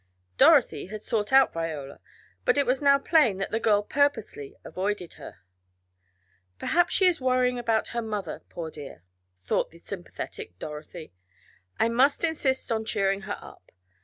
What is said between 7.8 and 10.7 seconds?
her mother, poor dear," thought the sympathetic